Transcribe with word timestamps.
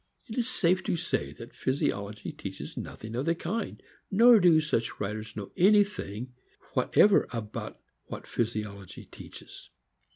It 0.25 0.35
is 0.35 0.49
safe 0.49 0.81
to 0.85 0.97
say 0.97 1.31
physi 1.35 1.93
ology 1.95 2.31
teaches 2.35 2.75
nothing 2.75 3.15
of 3.15 3.27
the 3.27 3.35
kind; 3.35 3.79
nor 4.09 4.39
do 4.39 4.59
such 4.59 4.99
writers 4.99 5.35
know 5.35 5.51
anything 5.55 6.33
whatever 6.73 7.27
about 7.31 7.79
what 8.07 8.25
physiology 8.25 9.05
teaches. 9.05 9.69